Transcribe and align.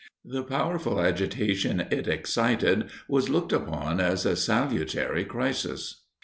The 0.25 0.41
powerful 0.41 0.99
agitation 0.99 1.81
it 1.91 2.07
excited 2.07 2.89
was 3.07 3.29
looked 3.29 3.53
upon 3.53 3.99
as 3.99 4.25
a 4.25 4.35
salutary 4.35 5.25
crisis. 5.25 6.05